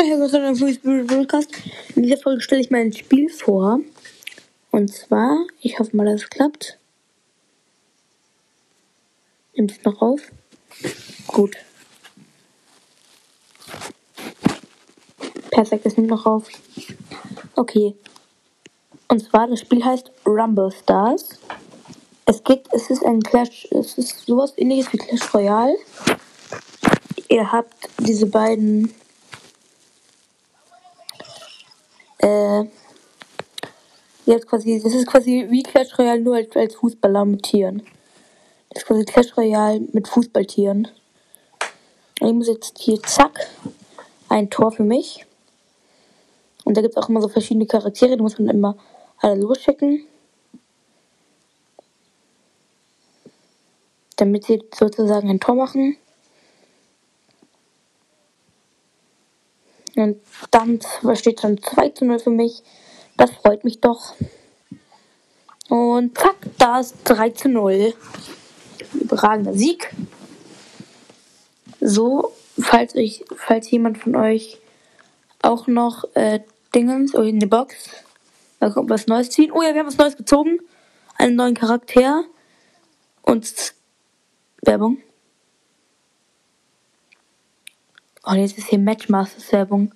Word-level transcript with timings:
In 0.00 0.06
dieser 1.96 2.16
Folge 2.16 2.40
stelle 2.40 2.62
ich 2.62 2.70
mal 2.70 2.80
ein 2.80 2.92
Spiel 2.94 3.28
vor. 3.28 3.80
Und 4.70 4.94
zwar, 4.94 5.44
ich 5.60 5.78
hoffe 5.78 5.94
mal, 5.94 6.06
dass 6.06 6.22
es 6.22 6.30
klappt. 6.30 6.78
Nimmt 9.54 9.72
es 9.72 9.84
noch 9.84 10.00
auf? 10.00 10.22
Gut. 11.26 11.54
Perfekt, 15.50 15.84
es 15.84 15.98
nimmt 15.98 16.08
noch 16.08 16.24
auf. 16.24 16.48
Okay. 17.56 17.94
Und 19.08 19.22
zwar, 19.22 19.48
das 19.48 19.60
Spiel 19.60 19.84
heißt 19.84 20.10
Rumble 20.24 20.72
Stars. 20.72 21.28
Es 22.24 22.42
geht, 22.42 22.66
es 22.72 22.88
ist 22.88 23.04
ein 23.04 23.20
Clash, 23.22 23.68
es 23.70 23.98
ist 23.98 24.20
sowas 24.24 24.54
ähnliches 24.56 24.90
wie 24.94 24.96
Clash 24.96 25.34
Royale. 25.34 25.76
Ihr 27.28 27.52
habt 27.52 27.74
diese 27.98 28.24
beiden 28.24 28.94
äh, 32.22 32.64
jetzt 34.26 34.46
quasi, 34.46 34.80
das 34.82 34.94
ist 34.94 35.06
quasi 35.06 35.46
wie 35.50 35.62
Clash 35.62 35.98
Royale 35.98 36.20
nur 36.20 36.36
als, 36.36 36.54
als 36.56 36.74
Fußballer 36.76 37.24
mit 37.24 37.42
Tieren. 37.42 37.82
Das 38.70 38.82
ist 38.82 38.86
quasi 38.86 39.04
Clash 39.04 39.36
Royale 39.36 39.80
mit 39.92 40.08
Fußballtieren. 40.08 40.88
Und 42.20 42.28
ich 42.28 42.34
muss 42.34 42.48
jetzt 42.48 42.78
hier, 42.78 43.02
zack, 43.02 43.48
ein 44.28 44.50
Tor 44.50 44.70
für 44.72 44.84
mich. 44.84 45.26
Und 46.64 46.76
da 46.76 46.82
gibt 46.82 46.96
es 46.96 47.02
auch 47.02 47.08
immer 47.08 47.22
so 47.22 47.28
verschiedene 47.28 47.66
Charaktere, 47.66 48.16
die 48.16 48.22
muss 48.22 48.38
man 48.38 48.48
immer 48.48 48.76
alle 49.18 49.40
losschicken. 49.40 50.06
Damit 54.16 54.44
sie 54.44 54.62
sozusagen 54.74 55.30
ein 55.30 55.40
Tor 55.40 55.54
machen. 55.54 55.96
Und 59.96 60.20
dann 60.50 60.80
steht 61.14 61.40
schon 61.40 61.62
2 61.62 61.88
zu 61.90 62.04
0 62.04 62.18
für 62.18 62.30
mich. 62.30 62.62
Das 63.16 63.30
freut 63.30 63.64
mich 63.64 63.80
doch. 63.80 64.14
Und 65.68 66.18
zack, 66.18 66.36
da 66.58 66.80
ist 66.80 66.96
3 67.04 67.30
zu 67.30 67.48
0. 67.48 67.94
Überragender 68.94 69.52
Sieg. 69.52 69.94
So, 71.80 72.32
falls 72.58 72.94
ich, 72.94 73.24
falls 73.36 73.70
jemand 73.70 73.98
von 73.98 74.16
euch 74.16 74.58
auch 75.42 75.66
noch 75.66 76.04
äh, 76.14 76.40
Dingens 76.74 77.14
oder 77.14 77.26
in 77.26 77.38
die 77.38 77.46
Box, 77.46 77.74
da 78.58 78.70
kommt 78.70 78.90
was 78.90 79.06
Neues 79.06 79.30
ziehen. 79.30 79.52
Oh 79.52 79.62
ja, 79.62 79.72
wir 79.72 79.80
haben 79.80 79.86
was 79.86 79.96
Neues 79.96 80.16
gezogen. 80.16 80.58
Einen 81.16 81.36
neuen 81.36 81.54
Charakter. 81.54 82.24
Und 83.22 83.74
Werbung. 84.62 84.98
Oh, 88.22 88.34
jetzt 88.34 88.58
ist 88.58 88.68
hier 88.68 88.78
Matchmasters 88.78 89.50
Werbung. 89.50 89.92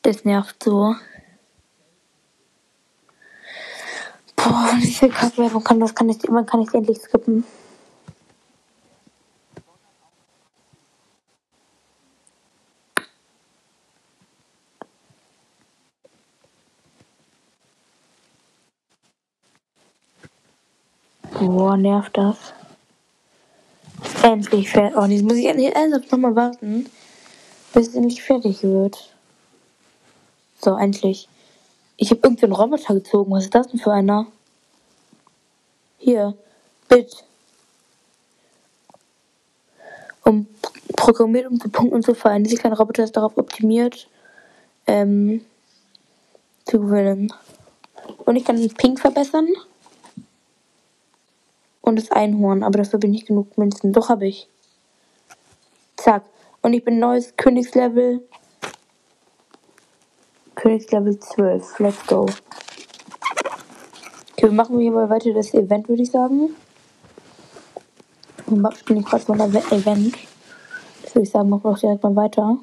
Das 0.00 0.24
nervt 0.24 0.62
so. 0.62 0.94
Boah, 4.34 4.78
viel 4.80 5.10
Kackwerbung 5.10 5.62
kann 5.62 5.80
das? 5.80 5.94
Kann 5.94 6.08
ich, 6.08 6.18
wann 6.28 6.46
kann 6.46 6.62
ich 6.62 6.72
endlich 6.72 6.98
skippen? 6.98 7.44
Boah, 21.38 21.76
nervt 21.76 22.16
das. 22.16 22.55
Endlich 24.26 24.70
fertig. 24.70 24.96
Oh, 24.98 25.04
jetzt 25.04 25.22
muss 25.22 25.34
ich 25.34 25.46
endlich 25.46 25.72
ernsthaft 25.72 26.10
nochmal 26.10 26.34
warten, 26.34 26.90
bis 27.72 27.86
es 27.86 27.94
endlich 27.94 28.20
fertig 28.20 28.60
wird. 28.64 29.14
So, 30.60 30.76
endlich. 30.76 31.28
Ich 31.96 32.10
habe 32.10 32.22
irgendwie 32.24 32.46
einen 32.46 32.54
Roboter 32.54 32.94
gezogen. 32.94 33.30
Was 33.30 33.44
ist 33.44 33.54
das 33.54 33.68
denn 33.68 33.78
für 33.78 33.92
einer? 33.92 34.26
Hier. 35.98 36.34
Bit. 36.88 37.22
Um 40.24 40.48
programmiert, 40.96 41.46
um 41.46 41.60
zu 41.60 41.68
punkten 41.68 41.94
und 41.94 42.02
zu 42.02 42.16
fallen. 42.16 42.42
Dieser 42.42 42.58
kleine 42.58 42.76
Roboter 42.76 43.04
ist 43.04 43.16
darauf 43.16 43.38
optimiert, 43.38 44.08
ähm, 44.88 45.44
zu 46.64 46.80
gewinnen. 46.80 47.32
Und 48.24 48.34
ich 48.34 48.44
kann 48.44 48.56
den 48.56 48.74
Pink 48.74 48.98
verbessern. 48.98 49.46
Und 51.86 51.96
das 51.96 52.10
Einhorn. 52.10 52.62
Aber 52.62 52.76
dafür 52.76 52.98
bin 52.98 53.14
ich 53.14 53.24
genug 53.24 53.56
Münzen. 53.56 53.94
Doch 53.94 54.10
habe 54.10 54.26
ich. 54.26 54.50
Zack. 55.96 56.24
Und 56.60 56.74
ich 56.74 56.84
bin 56.84 56.98
neues 56.98 57.34
Königslevel 57.38 58.20
Königslevel 60.56 61.20
12. 61.20 61.78
Let's 61.78 62.06
go. 62.06 62.22
Okay, 64.32 64.46
wir 64.46 64.52
machen 64.52 64.80
hier 64.80 64.90
mal 64.90 65.08
weiter 65.08 65.32
das 65.32 65.54
Event, 65.54 65.88
würde 65.88 66.02
ich 66.02 66.10
sagen. 66.10 66.56
Wir 68.46 68.72
spielen 68.72 69.04
gerade 69.04 69.22
so 69.22 69.32
ein 69.34 69.40
Event. 69.40 70.16
Das 71.02 71.14
würde 71.14 71.22
ich 71.24 71.30
sagen, 71.30 71.50
machen 71.50 71.64
wir 71.64 71.70
auch 71.70 71.78
direkt 71.78 72.02
mal 72.02 72.16
weiter. 72.16 72.58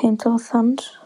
Okay, 0.00 0.08
interessant. 0.08 0.98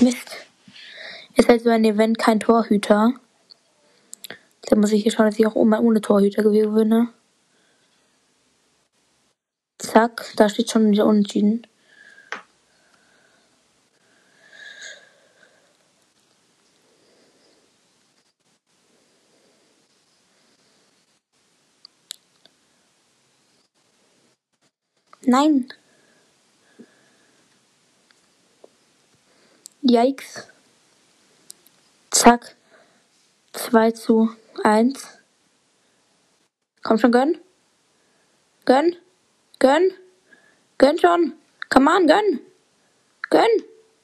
Mist. 0.00 0.36
Ist 1.36 1.48
halt 1.50 1.62
so 1.62 1.68
ein 1.68 1.84
Event 1.84 2.18
kein 2.18 2.40
Torhüter. 2.40 3.12
Da 4.62 4.76
muss 4.76 4.92
ich 4.92 5.02
hier 5.02 5.12
schauen, 5.12 5.26
dass 5.26 5.38
ich 5.38 5.46
auch 5.46 5.54
ohne 5.54 6.00
Torhüter 6.00 6.42
gewinne. 6.42 7.12
Zack, 9.76 10.32
da 10.36 10.48
steht 10.48 10.70
schon 10.70 10.90
wieder 10.90 11.04
unentschieden. 11.04 11.66
Nein. 25.30 25.68
Yikes. 29.82 30.48
Zack. 32.10 32.56
2 33.52 33.90
zu 33.90 34.30
1. 34.64 35.18
Komm 36.82 36.96
schon, 36.96 37.12
gönn. 37.12 37.38
Gönn. 38.64 38.96
Gönn. 39.58 39.92
Gönn 40.78 40.98
schon. 40.98 41.34
Come 41.68 41.90
on, 41.90 42.06
gönn. 42.06 42.40
Gönn. 43.28 43.42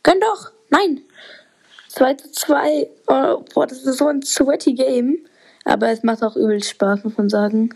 Gönn 0.03 0.21
doch. 0.21 0.53
Nein. 0.69 1.06
2 1.89 2.15
zu 2.17 2.33
2. 2.33 2.91
Oh, 3.06 3.43
boah, 3.55 3.67
das 3.67 3.83
ist 3.83 3.97
so 3.97 4.09
ein 4.09 4.21
sweaty 4.21 4.75
Game. 4.75 5.25
Aber 5.65 5.89
es 5.89 6.03
macht 6.03 6.23
auch 6.23 6.37
übel 6.37 6.62
Spaß, 6.62 7.03
muss 7.05 7.17
man 7.17 7.31
sagen. 7.31 7.71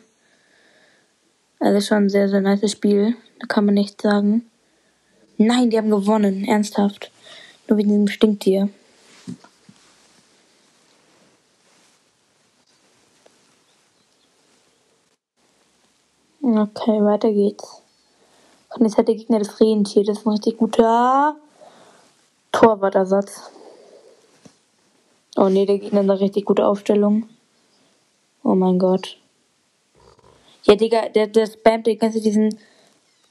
Also 1.60 1.81
schon 1.81 2.08
sehr, 2.08 2.28
sehr 2.28 2.40
nice 2.40 2.70
Spiel. 2.70 3.16
Da 3.40 3.46
kann 3.46 3.64
man 3.64 3.75
nichts 3.75 4.02
sagen. 4.02 4.49
Nein, 5.37 5.70
die 5.70 5.78
haben 5.78 5.90
gewonnen. 5.90 6.44
Ernsthaft. 6.44 7.10
Nur 7.66 7.78
wegen 7.78 7.88
diesem 7.88 8.08
Stinktier. 8.08 8.69
Okay, 16.40 17.05
weiter 17.05 17.31
geht's. 17.31 17.82
Und 18.75 18.84
jetzt 18.84 18.96
hat 18.96 19.08
der 19.08 19.16
Gegner 19.16 19.38
das 19.38 19.60
Rentier. 19.60 20.05
Das 20.05 20.19
ist 20.19 20.26
ein 20.26 20.31
richtig 20.31 20.58
guter 20.58 21.37
Torwartersatz. 22.52 23.50
Oh 25.37 25.49
ne, 25.49 25.66
der 25.66 25.78
Gegner 25.78 26.00
hat 26.00 26.10
eine 26.10 26.20
richtig 26.20 26.46
gute 26.46 26.66
Aufstellung. 26.66 27.28
Oh 28.43 28.55
mein 28.55 28.78
Gott. 28.78 29.19
Ja, 30.64 30.75
Digga, 30.75 31.08
der, 31.08 31.26
der 31.28 31.46
spammt 31.46 31.87
den 31.87 31.99
ganzen 31.99 32.22
diesen 32.22 32.58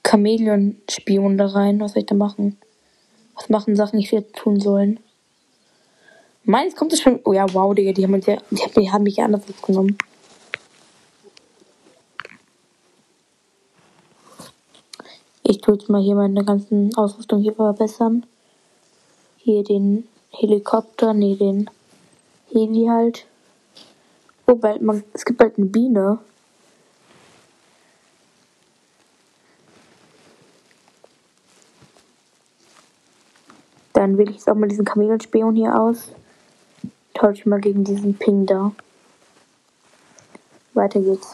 Chamäleon-Spion 0.06 1.38
da 1.38 1.48
rein. 1.48 1.80
Was 1.80 1.94
soll 1.94 2.02
ich 2.02 2.08
da 2.08 2.16
machen? 2.16 2.58
Was 3.36 3.50
machen 3.50 3.76
Sachen, 3.76 4.00
die 4.00 4.06
ich 4.06 4.12
jetzt 4.12 4.36
tun 4.36 4.60
sollen? 4.60 5.00
Meins 6.44 6.76
kommt 6.76 6.94
es 6.94 7.02
schon. 7.02 7.20
Oh 7.26 7.34
ja, 7.34 7.46
wow, 7.54 7.76
Digga, 7.76 7.92
die 7.92 8.04
haben, 8.04 8.14
uns 8.14 8.26
ja, 8.26 8.38
die, 8.52 8.64
die 8.80 8.92
haben 8.92 9.04
mich 9.04 9.18
ja 9.18 9.26
anders 9.26 9.44
genommen. 9.62 9.98
Ich 15.44 15.60
tue 15.60 15.76
jetzt 15.76 15.90
mal 15.90 16.02
hier 16.02 16.16
meine 16.16 16.44
ganzen 16.44 16.96
Ausrüstung 16.96 17.42
hier 17.42 17.54
verbessern. 17.54 18.26
Hier 19.38 19.64
den 19.64 20.08
Helikopter, 20.32 21.14
nee, 21.14 21.36
den 21.36 21.70
Heli 22.52 22.86
halt. 22.88 23.26
Oh, 24.46 24.56
bald, 24.56 24.82
man, 24.82 25.04
es 25.14 25.26
gibt 25.26 25.40
bald 25.40 25.58
eine 25.58 25.68
Biene. 25.68 26.20
Dann 33.98 34.16
wähle 34.20 34.30
ich 34.30 34.36
jetzt 34.36 34.48
auch 34.48 34.54
mal 34.54 34.70
diesen 34.70 34.86
Kamelspion 34.86 35.56
hier 35.56 35.74
aus. 35.76 36.12
Tausche 37.16 37.40
ich 37.40 37.46
mal 37.48 37.60
gegen 37.60 37.84
diesen 37.84 38.16
Ping 38.16 38.46
da. 38.46 38.72
Weiter 40.76 41.00
geht's. 41.00 41.34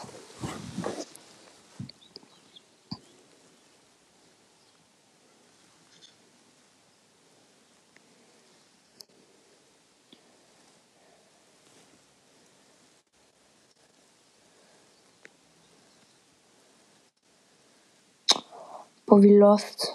Boah, 19.04 19.22
wie 19.22 19.36
lost. 19.36 19.93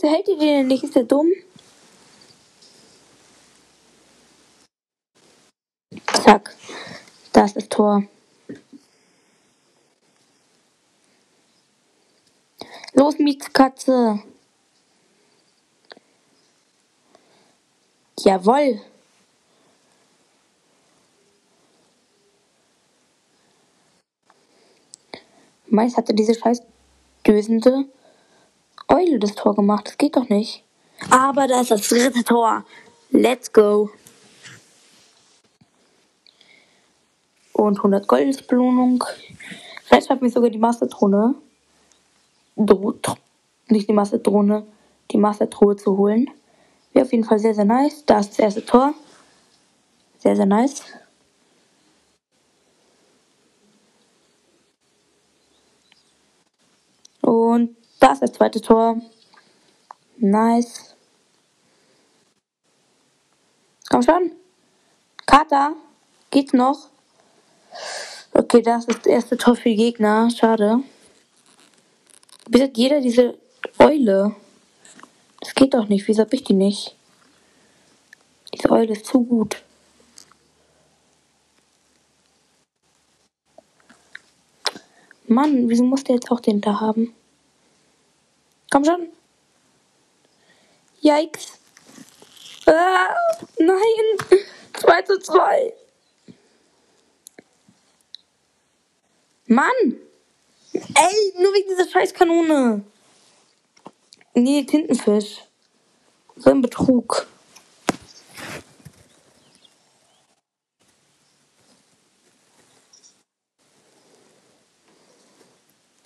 Wieso 0.00 0.14
hält 0.14 0.28
ihr 0.28 0.38
den 0.38 0.66
nicht? 0.68 0.84
Ist 0.84 0.94
der 0.94 1.04
dumm? 1.04 1.32
Zack. 6.22 6.54
Da 7.32 7.44
ist 7.44 7.56
das 7.56 7.68
Tor. 7.68 8.04
Los, 12.92 13.18
Mietskatze. 13.18 14.22
Jawoll. 18.20 18.80
Meist 25.66 25.96
hatte 25.96 26.14
diese 26.14 26.34
scheiß 26.34 26.62
dösende 27.26 27.88
Eule 29.08 29.18
das 29.18 29.34
Tor 29.34 29.54
gemacht. 29.54 29.86
Das 29.86 29.98
geht 29.98 30.16
doch 30.16 30.28
nicht. 30.28 30.64
Aber 31.10 31.46
da 31.46 31.60
ist 31.60 31.70
das 31.70 31.88
dritte 31.88 32.24
Tor. 32.24 32.64
Let's 33.10 33.52
go. 33.52 33.90
Und 37.52 37.78
100 37.78 38.06
Gold 38.06 38.46
Belohnung. 38.46 39.04
Vielleicht 39.84 40.10
hat 40.10 40.22
mich 40.22 40.32
sogar 40.32 40.50
die 40.50 40.58
Masterdrohne. 40.58 41.34
Nicht 43.68 43.88
die 43.88 43.92
Masterdrohne, 43.92 44.66
die 45.10 45.18
Masterdrohe 45.18 45.76
zu 45.76 45.96
holen. 45.96 46.30
Wäre 46.92 47.04
auf 47.04 47.12
jeden 47.12 47.24
Fall 47.24 47.38
sehr, 47.38 47.54
sehr 47.54 47.64
nice. 47.64 48.04
Da 48.04 48.20
ist 48.20 48.30
das 48.30 48.38
erste 48.38 48.64
Tor. 48.64 48.94
Sehr, 50.18 50.36
sehr 50.36 50.46
nice. 50.46 50.82
Und 57.20 57.76
da 58.00 58.12
ist 58.12 58.22
das 58.22 58.32
zweite 58.32 58.60
Tor. 58.60 59.00
Nice. 60.18 60.94
Komm 63.88 64.02
schon. 64.02 64.32
Kata. 65.26 65.74
Geht's 66.30 66.52
noch? 66.52 66.88
Okay, 68.32 68.62
das 68.62 68.84
ist 68.86 68.98
das 68.98 69.06
erste 69.06 69.36
Tor 69.36 69.56
für 69.56 69.74
Gegner. 69.74 70.30
Schade. 70.30 70.82
Wieso 72.48 72.64
hat 72.64 72.76
jeder 72.76 73.00
diese 73.00 73.38
Eule? 73.78 74.34
Das 75.40 75.54
geht 75.54 75.74
doch 75.74 75.88
nicht. 75.88 76.06
Wieso 76.08 76.22
hab 76.22 76.32
ich 76.32 76.44
die 76.44 76.54
nicht? 76.54 76.96
Diese 78.54 78.70
Eule 78.70 78.92
ist 78.92 79.06
zu 79.06 79.24
gut. 79.24 79.62
Mann, 85.26 85.68
wieso 85.68 85.84
muss 85.84 86.04
der 86.04 86.14
jetzt 86.14 86.30
auch 86.30 86.40
den 86.40 86.60
da 86.60 86.80
haben? 86.80 87.14
Komm 88.70 88.84
schon. 88.84 89.08
Yikes. 91.00 91.58
Ah, 92.66 93.14
nein. 93.58 94.40
2 94.74 95.02
zu 95.02 95.18
2. 95.20 95.74
Mann. 99.46 99.72
Ey, 100.72 101.32
nur 101.38 101.54
wegen 101.54 101.68
dieser 101.70 101.88
Scheißkanone. 101.88 102.84
Nee, 104.34 104.64
Tintenfisch. 104.64 105.44
So 106.36 106.50
ein 106.50 106.60
Betrug. 106.60 107.26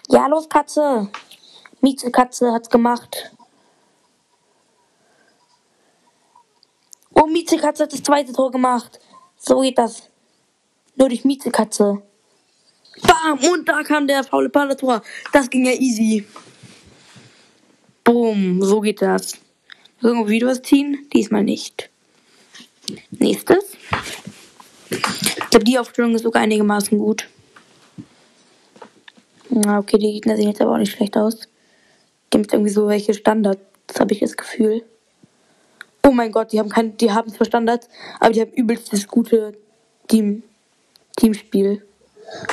Ja, 0.08 0.26
los, 0.28 0.48
Katze. 0.48 1.10
Miezekatze 1.82 2.52
hat's 2.52 2.70
gemacht. 2.70 3.32
Oh, 7.12 7.26
Miezekatze 7.26 7.82
hat 7.82 7.92
das 7.92 8.02
zweite 8.02 8.32
Tor 8.32 8.52
gemacht. 8.52 9.00
So 9.36 9.60
geht 9.60 9.78
das. 9.78 10.08
Nur 10.94 11.08
durch 11.08 11.24
Miezekatze. 11.24 12.00
Bam! 13.02 13.38
Und 13.52 13.68
da 13.68 13.82
kam 13.82 14.06
der 14.06 14.22
faule 14.22 14.76
Tor. 14.76 15.02
Das 15.32 15.50
ging 15.50 15.66
ja 15.66 15.72
easy. 15.72 16.24
Boom, 18.04 18.62
so 18.62 18.80
geht 18.80 19.02
das. 19.02 19.34
Irgendwo 20.00 20.28
wieder 20.28 20.46
was 20.46 20.62
ziehen? 20.62 21.08
Diesmal 21.12 21.42
nicht. 21.42 21.90
Nächstes. 23.10 23.76
Ich 24.88 25.50
glaube, 25.50 25.64
die 25.64 25.78
Aufstellung 25.78 26.14
ist 26.14 26.22
sogar 26.22 26.42
einigermaßen 26.42 26.96
gut. 26.98 27.28
Na, 29.48 29.78
okay, 29.78 29.98
die 29.98 30.12
Gegner 30.12 30.36
sehen 30.36 30.48
jetzt 30.48 30.60
aber 30.60 30.72
auch 30.72 30.78
nicht 30.78 30.92
schlecht 30.92 31.16
aus. 31.16 31.48
Haben 32.32 32.42
jetzt 32.42 32.52
irgendwie 32.52 32.70
so 32.70 32.88
welche 32.88 33.14
Standards, 33.14 33.60
habe 33.98 34.12
ich 34.14 34.20
das 34.20 34.36
Gefühl. 34.36 34.84
Oh 36.04 36.12
mein 36.12 36.32
Gott, 36.32 36.52
die 36.52 36.58
haben 36.58 36.68
kein, 36.68 36.96
die 36.96 37.12
haben 37.12 37.30
zwar 37.30 37.46
Standards, 37.46 37.88
aber 38.20 38.32
die 38.32 38.40
haben 38.40 38.52
übelst 38.52 38.92
das 38.92 39.06
gute 39.06 39.56
Team, 40.08 40.42
Teamspiel. 41.16 41.86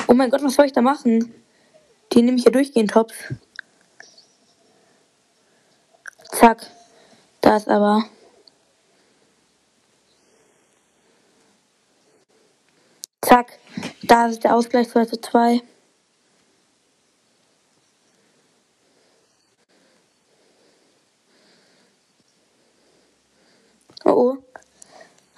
Oh 0.06 0.14
mein 0.14 0.30
Gott, 0.30 0.42
was 0.42 0.54
soll 0.54 0.66
ich 0.66 0.72
da 0.72 0.82
machen? 0.82 1.34
Die 2.12 2.22
nehme 2.22 2.36
ich 2.36 2.44
ja 2.44 2.50
durchgehend 2.50 2.90
Tops. 2.90 3.14
Zack. 6.32 6.66
Da 7.40 7.56
ist 7.56 7.68
aber. 7.68 8.04
Zack. 13.22 13.58
Da 14.02 14.26
ist 14.26 14.44
der 14.44 14.54
Ausgleich 14.56 14.88
2 14.88 15.04
zu 15.06 15.20
2. 15.20 15.62
Oh 24.04 24.10
oh. 24.10 24.36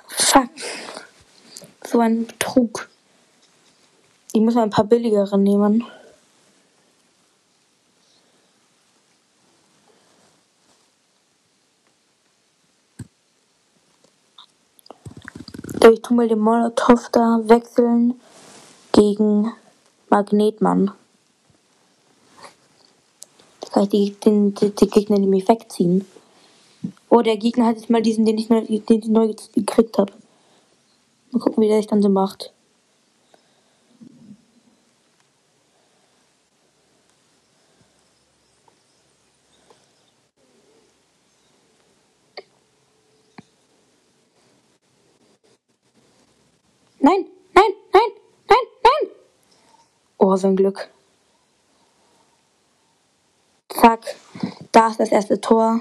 Fuck. 0.08 0.48
So 2.02 2.06
ein 2.06 2.26
Betrug. 2.26 2.88
Ich 4.32 4.40
muss 4.40 4.56
mal 4.56 4.64
ein 4.64 4.70
paar 4.70 4.82
billigere 4.82 5.38
nehmen. 5.38 5.84
Ich 15.80 16.02
tu 16.02 16.14
mal 16.14 16.26
den 16.26 16.40
Molotow 16.40 17.08
da 17.12 17.40
wechseln 17.44 18.20
gegen 18.90 19.52
Magnetmann. 20.10 20.90
Da 23.60 23.68
kann 23.68 23.82
ich 23.84 23.88
die, 23.90 24.10
den, 24.24 24.54
die, 24.54 24.70
die 24.70 24.88
Gegner 24.88 25.20
nämlich 25.20 25.46
wegziehen. 25.46 26.04
Oh, 27.08 27.22
der 27.22 27.36
Gegner 27.36 27.66
hat 27.66 27.76
jetzt 27.76 27.90
mal 27.90 28.02
diesen, 28.02 28.24
den 28.24 28.38
ich 28.38 28.48
neu, 28.48 28.62
den 28.62 28.98
ich 28.98 29.06
neu 29.06 29.32
gekriegt 29.54 29.98
habe. 29.98 30.12
Mal 31.32 31.40
gucken, 31.40 31.62
wie 31.62 31.68
der 31.68 31.78
sich 31.78 31.86
dann 31.86 32.02
so 32.02 32.10
macht. 32.10 32.52
Nein, 47.00 47.26
nein, 47.54 47.72
nein, 47.92 48.10
nein, 48.48 48.58
nein. 48.84 49.10
Oh, 50.18 50.36
so 50.36 50.48
ein 50.48 50.56
Glück. 50.56 50.90
Zack. 53.70 54.16
Da 54.70 54.88
ist 54.88 55.00
das 55.00 55.10
erste 55.10 55.40
Tor. 55.40 55.80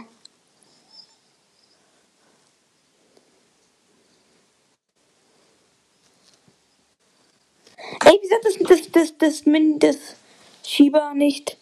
Ey, 8.12 8.20
wieso 8.22 8.36
hat 8.36 8.44
das, 8.44 8.58
das, 8.58 8.92
das, 8.92 9.18
das, 9.18 9.44
das, 9.46 9.80
das 9.80 10.16
Schieber 10.64 11.14
nicht 11.14 11.58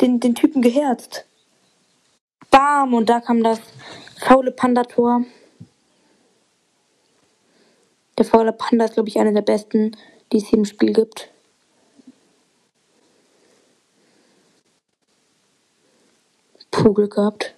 den, 0.00 0.20
den 0.20 0.36
Typen 0.36 0.62
geherzt? 0.62 1.24
Bam! 2.52 2.94
Und 2.94 3.08
da 3.08 3.18
kam 3.18 3.42
das 3.42 3.58
faule 4.20 4.52
Panda-Tor. 4.52 5.24
Der 8.16 8.24
faule 8.24 8.52
Panda 8.52 8.84
ist, 8.84 8.94
glaube 8.94 9.08
ich, 9.08 9.18
einer 9.18 9.32
der 9.32 9.42
besten, 9.42 9.96
die 10.30 10.36
es 10.36 10.46
hier 10.46 10.60
im 10.60 10.64
Spiel 10.64 10.92
gibt. 10.92 11.28
Puh, 16.70 16.92
gehabt. 16.92 17.56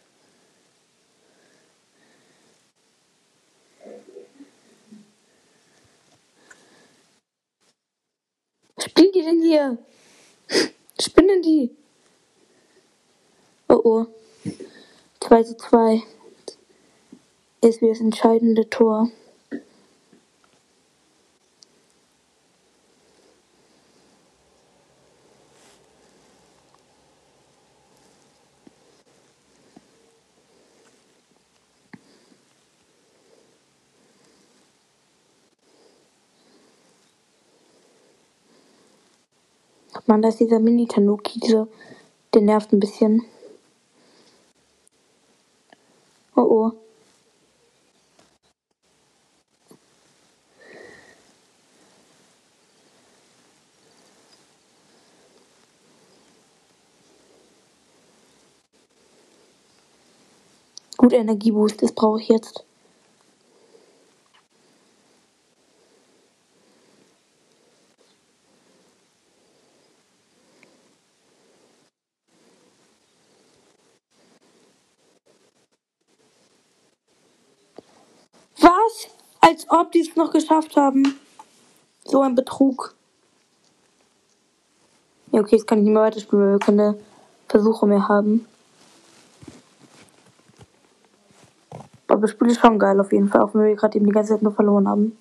Was 8.78 8.84
spielen 8.84 9.10
die 9.12 9.22
denn 9.22 9.42
hier? 9.42 9.78
Spinnen 11.00 11.42
die? 11.42 11.70
Oh. 13.90 14.04
2 15.20 15.42
zu 15.44 15.56
2 15.56 16.02
ist 17.62 17.80
wie 17.80 17.88
das 17.88 18.00
entscheidende 18.00 18.68
Tor. 18.68 19.08
Man, 40.04 40.20
da 40.20 40.28
ist 40.28 40.40
dieser 40.40 40.58
Mini-Tanuki, 40.58 41.40
der 42.34 42.42
nervt 42.42 42.74
ein 42.74 42.80
bisschen. 42.80 43.24
Oh 46.38 46.42
oh. 46.42 46.72
Gut, 61.08 61.16
Energieboost, 61.16 61.82
das 61.82 61.92
brauche 61.92 62.20
ich 62.20 62.28
jetzt. 62.28 62.66
Was? 78.60 79.08
Als 79.40 79.64
ob 79.70 79.90
die 79.92 80.00
es 80.00 80.14
noch 80.14 80.30
geschafft 80.30 80.76
haben. 80.76 81.18
So 82.04 82.20
ein 82.20 82.34
Betrug. 82.34 82.94
Ja, 85.32 85.40
okay, 85.40 85.56
jetzt 85.56 85.66
kann 85.66 85.78
ich 85.78 85.84
nicht 85.84 85.94
mehr 85.94 86.02
weiterspielen, 86.02 86.44
weil 86.44 86.52
wir 86.52 86.58
keine 86.58 87.00
Versuche 87.48 87.86
mehr 87.86 88.08
haben. 88.08 88.46
Aber 92.18 92.26
das 92.26 92.32
Spiel 92.32 92.48
ist 92.48 92.58
schon 92.58 92.80
geil 92.80 92.98
auf 92.98 93.12
jeden 93.12 93.28
Fall, 93.28 93.42
auch 93.42 93.54
wenn 93.54 93.62
wir 93.62 93.76
gerade 93.76 93.96
eben 93.96 94.06
die 94.06 94.12
ganze 94.12 94.32
Zeit 94.32 94.42
nur 94.42 94.50
verloren 94.50 94.88
haben. 94.88 95.16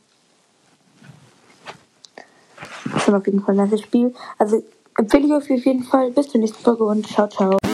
Das 2.86 2.96
ist 2.96 3.04
schon 3.04 3.14
auf 3.14 3.28
jeden 3.28 3.40
Fall 3.40 3.54
ein 3.54 3.66
nettes 3.66 3.82
Spiel. 3.82 4.16
Also 4.40 4.64
empfehle 4.98 5.28
ich 5.28 5.32
euch 5.32 5.60
auf 5.60 5.66
jeden 5.66 5.84
Fall. 5.84 6.10
Bis 6.10 6.30
zur 6.30 6.42
nächsten 6.42 6.64
Folge 6.64 6.86
und 6.86 7.06
ciao, 7.06 7.28
ciao. 7.28 7.67